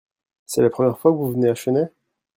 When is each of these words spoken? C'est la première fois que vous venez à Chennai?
C'est 0.47 0.63
la 0.63 0.71
première 0.71 0.97
fois 0.97 1.11
que 1.11 1.17
vous 1.17 1.29
venez 1.29 1.47
à 1.49 1.53
Chennai? 1.53 1.85